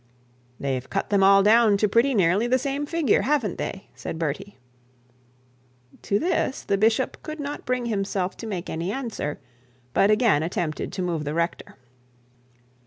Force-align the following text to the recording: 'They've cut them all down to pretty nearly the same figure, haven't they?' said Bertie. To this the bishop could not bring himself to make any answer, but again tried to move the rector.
'They've 0.59 0.89
cut 0.89 1.11
them 1.11 1.21
all 1.21 1.43
down 1.43 1.77
to 1.77 1.87
pretty 1.87 2.15
nearly 2.15 2.47
the 2.47 2.57
same 2.57 2.87
figure, 2.87 3.21
haven't 3.21 3.59
they?' 3.59 3.87
said 3.93 4.17
Bertie. 4.17 4.57
To 6.01 6.17
this 6.17 6.63
the 6.63 6.75
bishop 6.75 7.21
could 7.21 7.39
not 7.39 7.67
bring 7.67 7.85
himself 7.85 8.35
to 8.37 8.47
make 8.47 8.67
any 8.67 8.91
answer, 8.91 9.39
but 9.93 10.09
again 10.09 10.41
tried 10.49 10.91
to 10.91 11.01
move 11.03 11.23
the 11.23 11.35
rector. 11.35 11.77